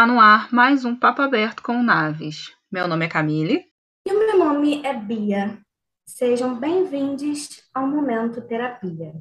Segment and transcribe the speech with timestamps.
[0.00, 2.56] Está no ar mais um Papo Aberto com Naves.
[2.72, 3.66] Meu nome é Camille.
[4.08, 5.60] E o meu nome é Bia.
[6.08, 9.12] Sejam bem-vindos ao Momento Terapia.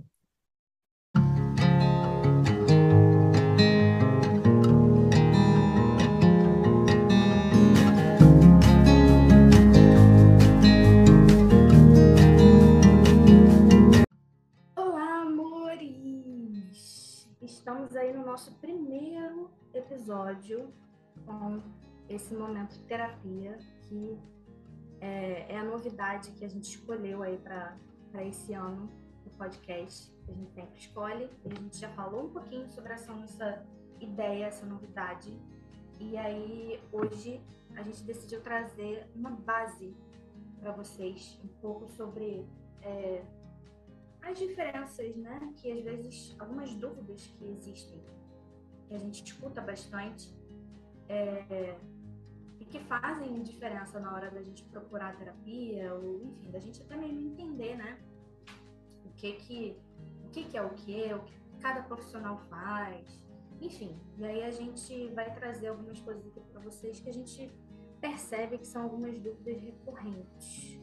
[14.78, 17.28] Olá, amores!
[17.42, 20.74] Estamos aí no nosso primeiro episódio
[21.26, 21.62] com
[22.08, 24.18] esse momento de terapia que
[25.02, 27.78] é, é a novidade que a gente escolheu aí para
[28.26, 28.90] esse ano
[29.24, 31.30] do podcast que a gente sempre escolhe.
[31.46, 33.66] E a gente já falou um pouquinho sobre essa nossa
[34.00, 35.40] ideia, essa novidade.
[36.00, 37.42] E aí hoje
[37.76, 39.96] a gente decidiu trazer uma base
[40.60, 42.46] para vocês, um pouco sobre
[42.82, 43.24] é,
[44.22, 45.54] as diferenças, né?
[45.58, 48.02] Que às vezes algumas dúvidas que existem
[48.90, 50.36] que a gente escuta bastante
[51.08, 51.78] é,
[52.60, 56.98] e que fazem diferença na hora da gente procurar terapia ou enfim da gente até
[56.98, 58.00] mesmo entender né
[59.06, 59.78] o que que
[60.26, 63.30] o que, que é o que o que cada profissional faz
[63.62, 64.00] enfim.
[64.18, 67.52] E aí a gente vai trazer algumas coisas aqui para vocês que a gente
[68.00, 70.79] percebe que são algumas dúvidas recorrentes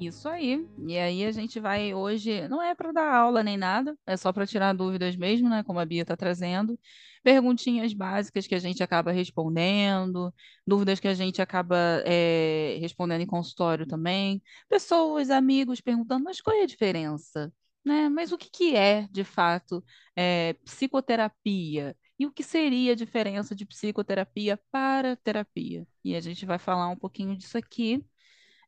[0.00, 0.66] isso aí.
[0.86, 4.32] E aí a gente vai hoje, não é para dar aula nem nada, é só
[4.32, 5.62] para tirar dúvidas mesmo, né?
[5.62, 6.78] Como a Bia está trazendo.
[7.22, 10.32] Perguntinhas básicas que a gente acaba respondendo,
[10.66, 14.42] dúvidas que a gente acaba é, respondendo em consultório também.
[14.68, 17.52] Pessoas, amigos perguntando, mas qual é a diferença?
[17.84, 18.08] Né?
[18.08, 19.84] Mas o que, que é, de fato,
[20.16, 21.96] é, psicoterapia?
[22.18, 25.86] E o que seria a diferença de psicoterapia para terapia?
[26.04, 28.04] E a gente vai falar um pouquinho disso aqui.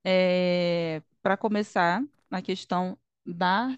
[0.04, 3.76] É, para começar, a questão da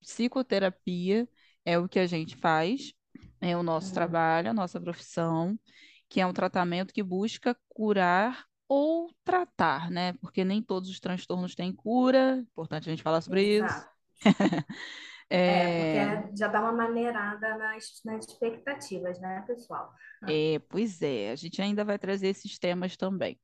[0.00, 1.28] psicoterapia
[1.62, 2.94] é o que a gente faz,
[3.42, 5.60] é o nosso trabalho, a nossa profissão,
[6.08, 10.14] que é um tratamento que busca curar ou tratar, né?
[10.14, 13.74] Porque nem todos os transtornos têm cura, importante a gente falar sobre Exato.
[13.74, 13.88] isso.
[15.28, 15.96] é...
[15.98, 16.16] é...
[16.22, 19.92] porque já dá uma maneirada nas, nas expectativas, né, pessoal?
[20.26, 23.38] É, pois é, a gente ainda vai trazer esses temas também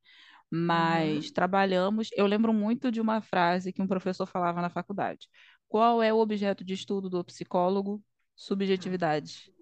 [0.57, 1.33] mas uhum.
[1.33, 2.09] trabalhamos.
[2.15, 5.29] Eu lembro muito de uma frase que um professor falava na faculdade:
[5.67, 8.01] Qual é o objeto de estudo do psicólogo?
[8.37, 9.53] Subjetividade.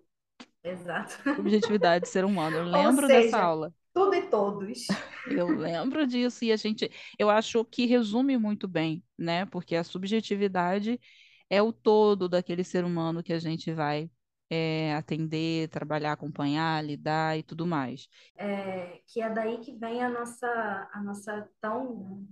[0.62, 1.18] Exato.
[1.34, 2.56] Subjetividade ser humano.
[2.58, 3.72] Eu lembro seja, dessa aula.
[3.94, 4.86] Tudo e todos.
[5.26, 9.46] Eu lembro disso e a gente, eu acho que resume muito bem, né?
[9.46, 11.00] Porque a subjetividade
[11.48, 14.10] é o todo daquele ser humano que a gente vai
[14.54, 18.06] é, atender, trabalhar, acompanhar, lidar e tudo mais.
[18.36, 22.28] É, que é daí que vem a nossa, a nossa tão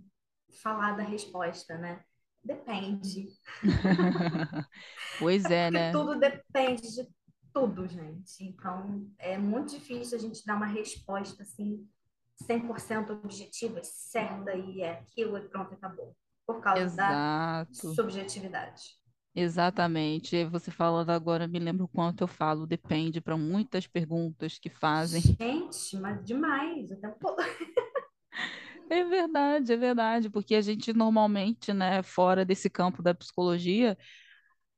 [0.63, 2.05] falada resposta, né?
[2.45, 3.27] Depende.
[5.19, 5.93] pois é, é né?
[5.93, 7.09] Tudo depende de
[7.55, 8.45] tudo, gente.
[8.45, 11.89] Então, é muito difícil a gente dar uma resposta assim
[12.47, 16.15] 100% objetiva, certa e é aquilo e pronto, acabou.
[16.47, 17.73] Por causa Exato.
[17.83, 19.00] da subjetividade.
[19.41, 20.45] Exatamente.
[20.45, 25.23] Você falando agora, me lembro o quanto eu falo, depende para muitas perguntas que fazem.
[25.41, 27.43] Gente, mas demais, o tempo todo.
[28.91, 33.97] É verdade, é verdade, porque a gente normalmente, né, fora desse campo da psicologia,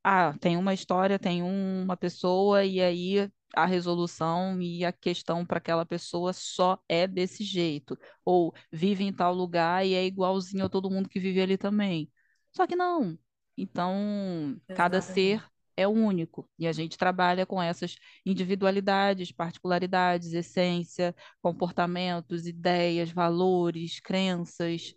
[0.05, 5.59] ah, tem uma história, tem uma pessoa, e aí a resolução e a questão para
[5.59, 7.99] aquela pessoa só é desse jeito.
[8.25, 12.11] Ou vive em tal lugar e é igualzinho a todo mundo que vive ali também.
[12.53, 13.19] Só que não,
[13.57, 15.45] então, cada ser
[15.77, 16.49] é único.
[16.59, 24.95] E a gente trabalha com essas individualidades, particularidades, essência, comportamentos, ideias, valores, crenças,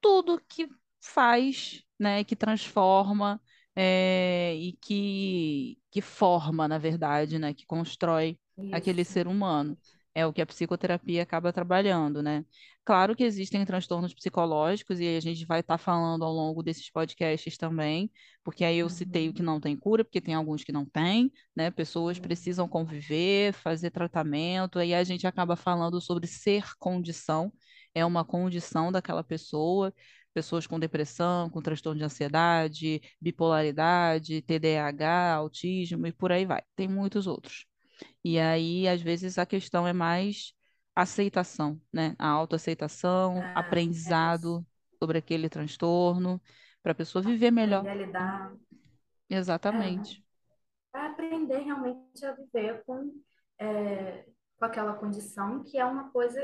[0.00, 0.68] tudo que
[1.00, 3.40] faz, né, que transforma
[3.74, 8.74] é, e que, que forma, na verdade, né, que constrói Isso.
[8.74, 9.76] aquele ser humano
[10.14, 12.44] é o que a psicoterapia acaba trabalhando, né?
[12.84, 16.90] Claro que existem transtornos psicológicos e a gente vai estar tá falando ao longo desses
[16.90, 18.10] podcasts também,
[18.42, 21.30] porque aí eu citei o que não tem cura, porque tem alguns que não tem,
[21.54, 21.70] né?
[21.70, 27.52] Pessoas precisam conviver, fazer tratamento, aí a gente acaba falando sobre ser condição,
[27.94, 29.92] é uma condição daquela pessoa,
[30.32, 36.62] pessoas com depressão, com transtorno de ansiedade, bipolaridade, TDAH, autismo e por aí vai.
[36.76, 37.66] Tem muitos outros.
[38.24, 40.52] E aí, às vezes, a questão é mais
[40.94, 42.14] aceitação, né?
[42.18, 46.40] A autoaceitação, ah, aprendizado é sobre aquele transtorno,
[46.82, 47.84] para a pessoa viver melhor.
[47.84, 48.54] Lidar.
[49.28, 50.24] Exatamente.
[50.94, 53.12] É, aprender realmente a viver com,
[53.58, 54.24] é,
[54.58, 56.40] com aquela condição que é uma coisa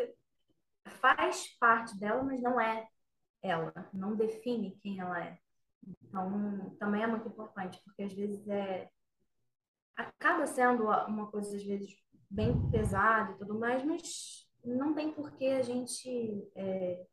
[1.01, 2.87] faz parte dela, mas não é
[3.43, 5.39] ela, não define quem ela é.
[5.87, 8.89] Então, também é muito importante, porque às vezes é
[9.97, 11.95] acaba sendo uma coisa, às vezes,
[12.31, 17.07] bem pesado e tudo mais, mas não tem por que a gente é,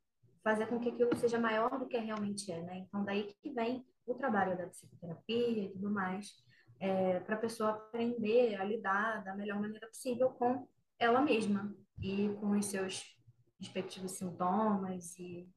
[0.44, 2.78] fazer com que aquilo seja maior do que realmente é, né?
[2.80, 6.32] Então, daí que vem o trabalho da psicoterapia e tudo mais,
[6.80, 10.68] é, para a pessoa aprender a lidar da melhor maneira possível com
[10.98, 13.16] ela mesma e com os seus
[13.60, 15.48] respectivos sintomas e,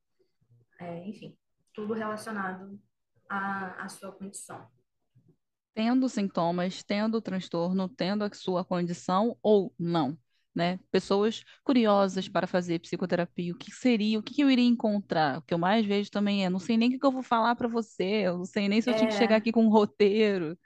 [0.79, 1.37] é, enfim,
[1.73, 2.79] tudo relacionado
[3.29, 4.69] à, à sua condição.
[5.75, 10.17] Tendo sintomas, tendo transtorno, tendo a sua condição ou não
[10.55, 10.79] né?
[10.91, 15.39] Pessoas curiosas para fazer psicoterapia, o que seria, o que eu iria encontrar?
[15.39, 17.57] O que eu mais vejo também é, não sei nem o que eu vou falar
[17.57, 18.97] para você, eu não sei nem se eu é.
[18.97, 19.39] tinha que chegar é.
[19.39, 20.57] aqui com um roteiro.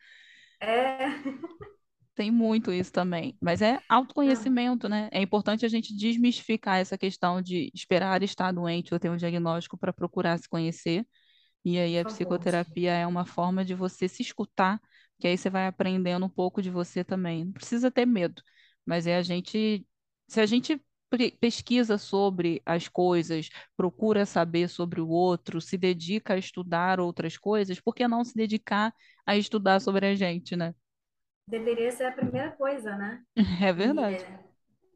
[0.61, 1.07] É.
[2.15, 5.09] Tem muito isso também, mas é autoconhecimento, né?
[5.13, 9.79] É importante a gente desmistificar essa questão de esperar estar doente ou ter um diagnóstico
[9.79, 11.07] para procurar se conhecer.
[11.65, 14.81] E aí a psicoterapia é uma forma de você se escutar,
[15.19, 17.45] que aí você vai aprendendo um pouco de você também.
[17.45, 18.43] Não precisa ter medo
[18.89, 19.87] mas é a gente,
[20.27, 20.83] se a gente
[21.39, 27.79] pesquisa sobre as coisas, procura saber sobre o outro, se dedica a estudar outras coisas,
[27.79, 28.95] por que não se dedicar
[29.27, 30.75] a estudar sobre a gente, né?
[31.47, 33.23] Deveria ser a primeira coisa, né?
[33.63, 34.25] É verdade.
[34.25, 34.41] É,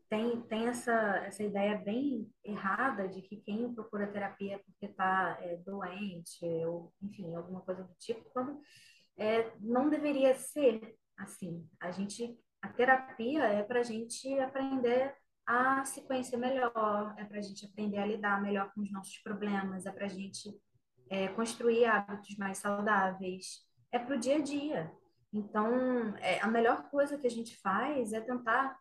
[0.09, 0.93] tem, tem essa,
[1.27, 6.93] essa ideia bem errada de que quem procura terapia é porque está é, doente, ou
[7.03, 8.59] enfim, alguma coisa do tipo, quando
[9.17, 11.69] é, não deveria ser assim.
[11.81, 15.13] A gente a terapia é para a gente aprender
[15.45, 19.19] a se conhecer melhor, é para a gente aprender a lidar melhor com os nossos
[19.19, 20.57] problemas, é para a gente
[21.11, 24.93] é, construir hábitos mais saudáveis, é para o dia a dia.
[25.33, 28.79] Então, é, a melhor coisa que a gente faz é tentar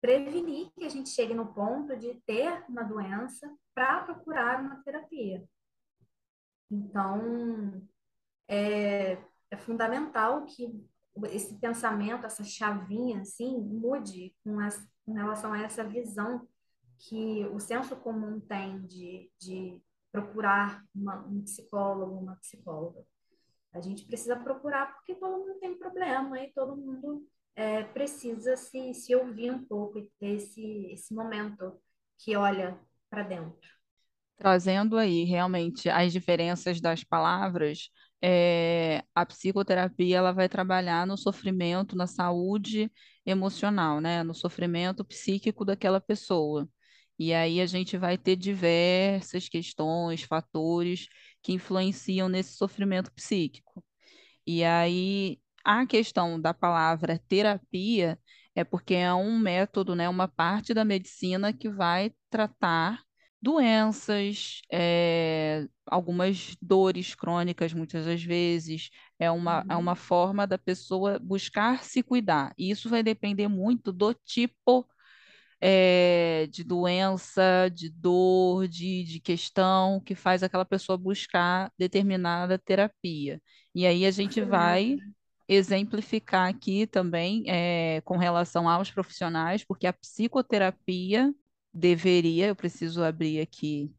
[0.00, 5.44] prevenir que a gente chegue no ponto de ter uma doença para procurar uma terapia.
[6.70, 7.82] Então,
[8.46, 9.18] é,
[9.50, 10.72] é fundamental que
[11.30, 16.46] esse pensamento, essa chavinha, assim, mude com, as, com relação a essa visão
[16.98, 19.80] que o senso comum tem de, de
[20.12, 23.04] procurar uma, um psicólogo, uma psicóloga.
[23.72, 28.94] A gente precisa procurar porque todo mundo tem problema e todo mundo é, precisa se,
[28.94, 31.78] se ouvir um pouco e ter esse, esse momento
[32.18, 32.78] que olha
[33.10, 33.75] para dentro.
[34.36, 37.90] Trazendo aí realmente as diferenças das palavras,
[38.22, 42.90] é, a psicoterapia ela vai trabalhar no sofrimento, na saúde
[43.24, 44.22] emocional, né?
[44.22, 46.68] No sofrimento psíquico daquela pessoa.
[47.18, 51.08] E aí a gente vai ter diversas questões, fatores
[51.42, 53.82] que influenciam nesse sofrimento psíquico.
[54.46, 58.18] E aí a questão da palavra terapia
[58.54, 63.02] é porque é um método, né, uma parte da medicina que vai tratar
[63.40, 69.96] doenças, é, algumas dores crônicas, muitas das vezes, é uma, é uma uhum.
[69.96, 72.52] forma da pessoa buscar se cuidar.
[72.58, 74.86] E isso vai depender muito do tipo
[75.60, 83.40] é, de doença, de dor, de, de questão que faz aquela pessoa buscar determinada terapia.
[83.74, 84.96] E aí a gente vai
[85.48, 91.32] exemplificar aqui também é, com relação aos profissionais, porque a psicoterapia
[91.76, 93.94] deveria, eu preciso abrir aqui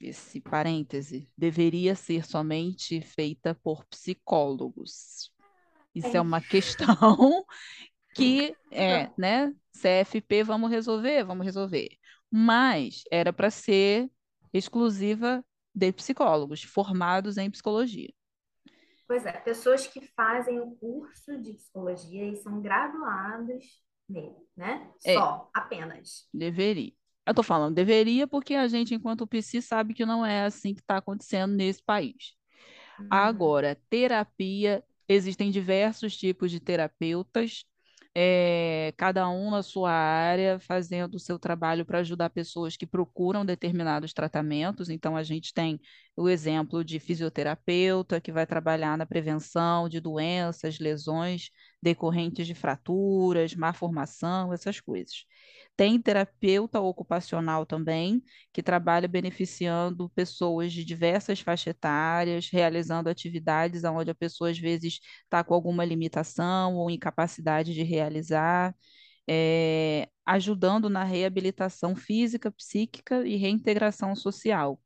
[0.00, 5.32] esse parêntese, deveria ser somente feita por psicólogos.
[5.94, 7.44] Isso é, é uma questão
[8.14, 9.54] que é, né?
[9.72, 11.88] CFP, vamos resolver, vamos resolver.
[12.30, 14.10] Mas era para ser
[14.52, 18.12] exclusiva de psicólogos formados em psicologia.
[19.06, 23.64] Pois é, pessoas que fazem o curso de psicologia e são graduados
[24.08, 24.88] nele, né?
[25.04, 26.28] É, Só, apenas.
[26.32, 26.92] Deveria.
[27.26, 30.80] Eu tô falando deveria porque a gente, enquanto PC, sabe que não é assim que
[30.80, 32.34] está acontecendo nesse país.
[32.98, 33.06] Uhum.
[33.10, 37.66] Agora, terapia, existem diversos tipos de terapeutas,
[38.14, 43.44] é, cada um na sua área, fazendo o seu trabalho para ajudar pessoas que procuram
[43.44, 44.88] determinados tratamentos.
[44.88, 45.78] Então, a gente tem
[46.18, 53.54] o exemplo de fisioterapeuta, que vai trabalhar na prevenção de doenças, lesões decorrentes de fraturas,
[53.54, 55.24] má formação, essas coisas.
[55.76, 58.20] Tem terapeuta ocupacional também,
[58.52, 64.98] que trabalha beneficiando pessoas de diversas faixas etárias, realizando atividades onde a pessoa às vezes
[65.22, 68.74] está com alguma limitação ou incapacidade de realizar,
[69.28, 74.80] é, ajudando na reabilitação física, psíquica e reintegração social.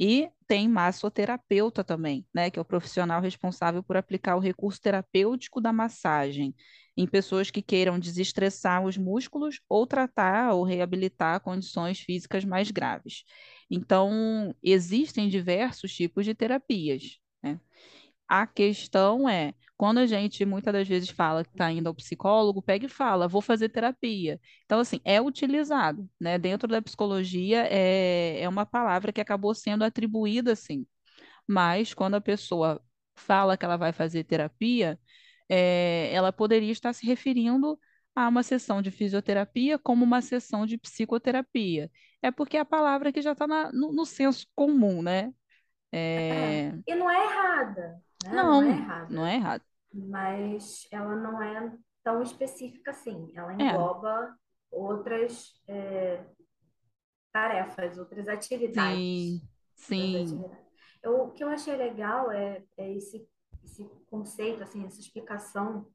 [0.00, 5.60] E tem massoterapeuta também, né, que é o profissional responsável por aplicar o recurso terapêutico
[5.60, 6.54] da massagem
[6.96, 13.24] em pessoas que queiram desestressar os músculos ou tratar ou reabilitar condições físicas mais graves.
[13.70, 17.60] Então, existem diversos tipos de terapias, né?
[18.28, 22.62] A questão é, quando a gente muitas das vezes fala que está indo ao psicólogo,
[22.62, 24.40] pega e fala, vou fazer terapia.
[24.64, 26.38] Então, assim, é utilizado, né?
[26.38, 30.86] Dentro da psicologia é, é uma palavra que acabou sendo atribuída assim.
[31.46, 32.80] Mas quando a pessoa
[33.16, 34.98] fala que ela vai fazer terapia,
[35.48, 37.78] é, ela poderia estar se referindo
[38.14, 41.90] a uma sessão de fisioterapia como uma sessão de psicoterapia.
[42.22, 45.32] É porque é a palavra que já está no, no senso comum, né?
[45.92, 46.70] É.
[46.70, 48.44] É, E não é errada, né?
[48.44, 49.64] Não é Não, não é errado.
[49.92, 53.32] mas ela não é tão específica assim.
[53.34, 54.34] Ela É, engloba
[54.70, 56.24] outras é,
[57.32, 58.28] tarefas, outras
[58.72, 59.42] sim, atividades.
[59.88, 60.66] Outras sim, atividades.
[61.02, 63.26] Eu- o que eu achei legal é, é esse,
[63.64, 65.86] esse conceito, assim, essa explicação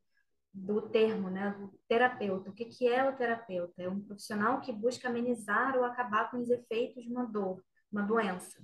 [0.53, 2.49] do termo, né, do terapeuta.
[2.51, 3.83] O que que é o terapeuta?
[3.83, 8.03] É um profissional que busca amenizar ou acabar com os efeitos de uma dor, uma
[8.03, 8.61] doença,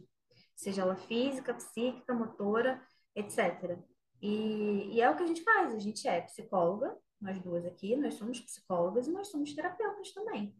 [0.55, 2.81] seja ela física, psíquica, motora,
[3.19, 3.77] etc.
[4.21, 5.73] E, e é o que a gente faz.
[5.73, 10.55] A gente é psicóloga, nós duas aqui, nós somos psicólogas e nós somos terapeutas também.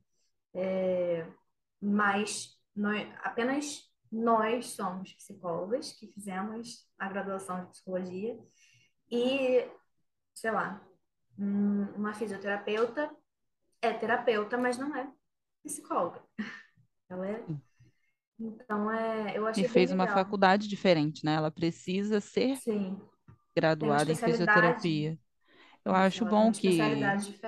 [1.81, 8.37] Mas nós, apenas nós somos psicólogas que fizemos a graduação de psicologia
[9.09, 9.65] e,
[10.33, 10.85] sei lá,
[11.37, 13.09] um- uma fisioterapeuta
[13.81, 15.09] é terapeuta, mas não é
[15.63, 16.21] psicóloga.
[17.09, 17.45] Ela é,
[18.39, 20.07] então é, eu e achei bem fez uma legal.
[20.07, 21.33] faculdade diferente, né?
[21.35, 23.01] Ela precisa ser Sim,
[23.55, 25.19] graduada em fisioterapia.
[25.85, 27.39] Eu isso, acho bom que diferente.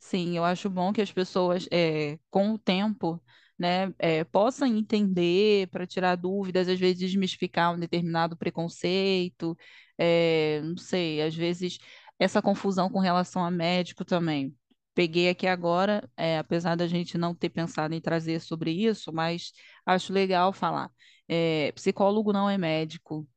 [0.00, 3.22] Sim, eu acho bom que as pessoas, eh, com o tempo,
[3.58, 9.56] né, eh, possam entender para tirar dúvidas, às vezes desmistificar um determinado preconceito,
[9.98, 11.78] eh, não sei, às vezes
[12.18, 14.56] essa confusão com relação a médico também.
[14.98, 19.52] Peguei aqui agora, eh, apesar da gente não ter pensado em trazer sobre isso, mas
[19.86, 20.90] acho legal falar.
[21.28, 23.28] Eh, psicólogo não é médico,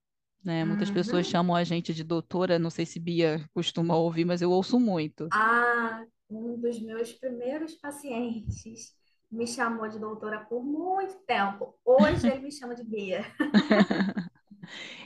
[0.44, 0.65] né?
[0.65, 1.32] Muitas pessoas Uhum.
[1.32, 5.34] chamam a gente de doutora, não sei se Bia costuma ouvir, mas eu ouço muito.
[5.34, 8.96] Ah, um dos meus primeiros pacientes
[9.32, 11.77] me chamou de doutora por muito tempo.
[11.86, 13.25] Hoje ele me chama de Bia.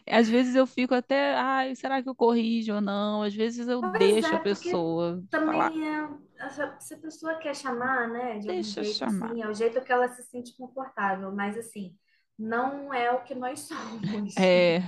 [0.10, 3.24] Às vezes eu fico até, ai, será que eu corrijo ou não?
[3.24, 6.10] Às vezes eu Pois deixo a é, porque pessoa falar, também é,
[6.40, 9.36] essa- se a pessoa quer chamar, né, de deixa jeito chamar.
[9.36, 11.98] assim, é o jeito que ela se sente confortável, mas assim,
[12.38, 14.36] não é o que nós somos.
[14.38, 14.82] É,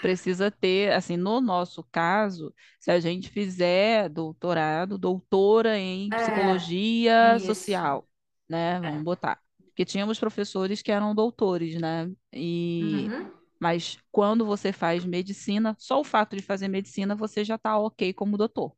[0.00, 7.38] precisa ter, assim, no nosso caso, se a gente fizer doutorado, doutora em É, psicologia
[7.38, 7.40] isso.
[7.40, 8.08] social,
[8.48, 8.80] né?
[8.80, 9.04] Vamos É.
[9.04, 9.40] botar.
[9.70, 12.10] Porque tínhamos professores que eram doutores, né?
[12.32, 13.32] E Uhum.
[13.62, 18.12] Mas quando você faz medicina, só o fato de fazer medicina, você já está ok
[18.12, 18.74] como doutor.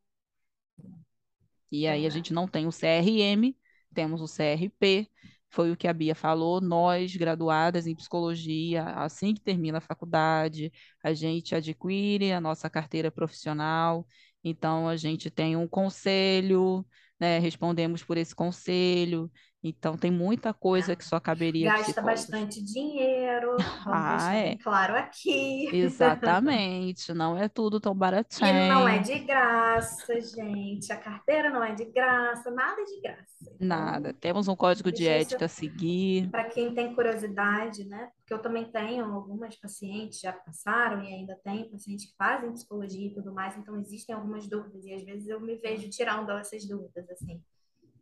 [1.70, 2.10] E aí a Verdade.
[2.10, 3.56] gente não tem o CRM,
[3.94, 5.10] temos o CRP,
[5.50, 10.72] foi o que a Bia falou, nós, graduadas em psicologia, assim que termina a faculdade,
[11.02, 14.06] a gente adquire a nossa carteira profissional,
[14.42, 16.84] então a gente tem um conselho,
[17.18, 19.30] né, respondemos por esse conselho,
[19.64, 22.26] então tem muita coisa que só caberia Gasta psicólogos.
[22.30, 23.56] bastante dinheiro,
[23.86, 25.68] Ah, é, claro aqui.
[25.72, 27.92] exatamente, não é tudo tão
[28.40, 29.02] E não é baratinho.
[29.02, 30.92] de graça, gente.
[30.92, 33.56] A carteira não é de graça, nada é de graça.
[33.58, 34.08] Nada.
[34.10, 36.30] Então, Temos um código de ética a seguir.
[36.30, 38.10] para quem tem curiosidade, né?
[38.18, 43.06] Porque eu também tenho algumas pacientes, já passaram e ainda tem pacientes que fazem psicologia
[43.06, 46.66] e tudo mais, então existem algumas dúvidas, e às vezes eu me vejo tirando essas
[46.66, 47.42] dúvidas, assim.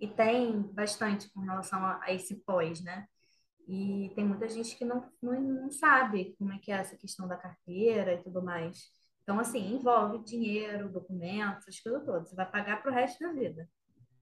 [0.00, 3.06] E tem bastante com relação a, a esse pós, né?
[3.68, 7.28] E tem muita gente que não, não, não sabe como é que é essa questão
[7.28, 8.90] da carteira e tudo mais.
[9.22, 12.28] Então, assim, envolve dinheiro, documentos, essas coisas todas.
[12.28, 13.68] Você vai pagar pro resto da vida.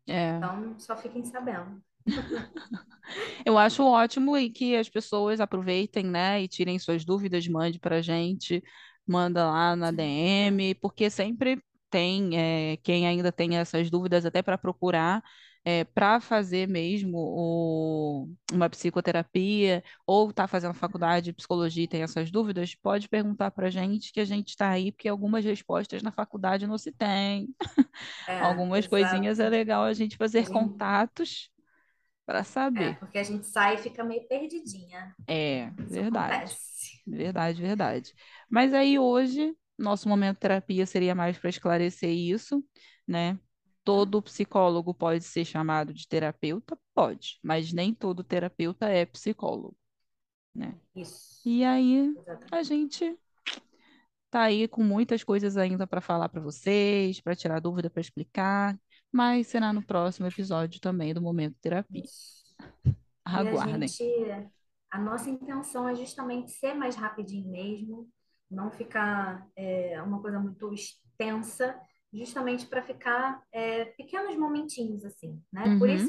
[0.07, 0.37] É.
[0.37, 1.83] Então, só fiquem sabendo.
[3.45, 7.97] Eu acho ótimo e que as pessoas aproveitem, né, e tirem suas dúvidas, mande para
[7.97, 8.63] a gente,
[9.07, 14.57] manda lá na DM, porque sempre tem é, quem ainda tem essas dúvidas até para
[14.57, 15.23] procurar,
[15.95, 22.31] para fazer mesmo o- uma psicoterapia ou está fazendo faculdade de psicologia e tem essas
[22.31, 26.13] dúvidas, pode perguntar para a gente que a gente está aí, porque algumas respostas na
[26.13, 27.49] faculdade não se tem.
[28.27, 29.41] é, Algumas coisinhas exato.
[29.41, 31.51] é legal a gente fazer gente, contatos
[32.27, 32.99] para é, saber.
[32.99, 35.15] porque a gente sai e fica meio perdidinha.
[35.29, 37.01] É, Isso verdade, acontece.
[37.07, 38.15] verdade, verdade.
[38.51, 42.65] Mas aí hoje, nosso momento terapia seria mais para esclarecer isso,
[43.07, 43.39] né?
[43.91, 46.79] Todo psicólogo pode ser chamado de terapeuta?
[46.95, 49.77] Pode, mas nem todo terapeuta é psicólogo,
[50.55, 50.79] né?
[50.95, 52.17] Isso, E aí
[52.53, 52.63] a exatamente.
[52.63, 53.19] gente
[54.31, 58.79] tá aí com muitas coisas ainda para falar para vocês, para tirar dúvida, para explicar,
[59.11, 62.03] mas será no próximo episódio também do Momento Terapia.
[62.05, 62.45] Isso.
[63.33, 63.89] E a Aguardem.
[63.89, 64.05] gente,
[64.91, 68.09] a nossa intenção é justamente ser mais rapidinho mesmo,
[68.51, 71.81] não ficar é, uma coisa muito extensa,
[72.13, 75.65] justamente para ficar é, pequenos momentinhos assim, né?
[75.65, 75.79] Uhum.
[75.79, 76.09] Por isso,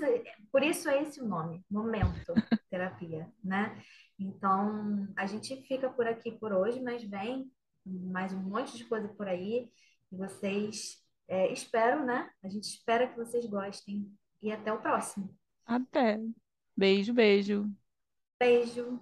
[0.51, 2.33] por isso é esse o nome, momento
[2.69, 3.81] terapia, né?
[4.19, 7.51] Então a gente fica por aqui por hoje, mas vem
[7.85, 9.71] mais um monte de coisa por aí
[10.11, 12.29] e vocês é, espero, né?
[12.43, 15.35] A gente espera que vocês gostem e até o próximo.
[15.65, 16.19] Até.
[16.75, 17.69] Beijo, beijo.
[18.39, 18.99] Beijo.